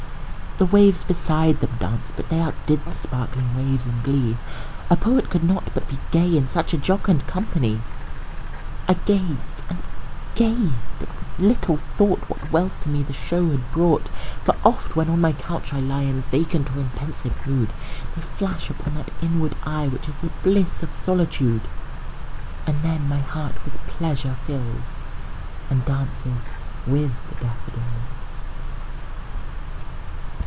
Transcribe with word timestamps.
The 0.57 0.65
waves 0.67 1.03
beside 1.03 1.59
them 1.59 1.71
danced; 1.79 2.13
but 2.15 2.29
they 2.29 2.39
Outdid 2.39 2.85
the 2.85 2.91
sparkling 2.91 3.55
waves 3.55 3.83
in 3.83 3.99
glee; 4.03 4.37
A 4.91 4.95
poet 4.95 5.27
could 5.27 5.43
not 5.43 5.63
but 5.73 5.89
be 5.89 5.97
gay, 6.11 6.37
In 6.37 6.47
such 6.47 6.71
a 6.71 6.77
jocund 6.77 7.25
company; 7.25 7.81
I 8.87 8.93
gazed 8.93 9.63
and 9.69 9.79
gazed 10.35 10.91
but 10.99 11.09
little 11.39 11.77
thought 11.77 12.19
What 12.29 12.51
wealth 12.51 12.79
to 12.83 12.89
me 12.89 13.01
the 13.01 13.11
show 13.11 13.49
had 13.49 13.71
brought: 13.73 14.07
For 14.43 14.53
oft, 14.63 14.95
when 14.95 15.09
on 15.09 15.19
my 15.19 15.33
couch 15.33 15.73
I 15.73 15.79
lie 15.79 16.03
In 16.03 16.21
vacant 16.29 16.69
or 16.75 16.79
in 16.79 16.89
pensive 16.89 17.47
mood, 17.47 17.69
They 18.15 18.21
flash 18.21 18.69
upon 18.69 18.93
that 18.95 19.09
inward 19.19 19.55
eye 19.65 19.87
Which 19.87 20.07
is 20.07 20.21
the 20.21 20.29
bliss 20.43 20.83
of 20.83 20.93
solitude; 20.93 21.61
And 22.67 22.83
then 22.83 23.09
my 23.09 23.21
heart 23.21 23.55
with 23.65 23.81
pleasure 23.87 24.35
fills, 24.45 24.93
And 25.71 25.83
dances 25.85 26.49
with 26.85 27.13
the 27.31 27.45
daffodils. 27.45 27.87